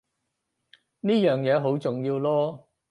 [1.01, 2.63] 呢樣嘢好重要囉